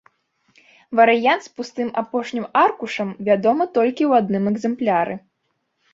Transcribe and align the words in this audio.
Варыянт 0.99 1.41
з 1.47 1.51
пустым 1.59 1.91
апошнім 2.03 2.45
аркушам 2.63 3.09
вядомы 3.27 3.63
толькі 3.79 4.03
ў 4.09 4.23
адным 4.25 4.43
экзэмпляры. 4.53 5.15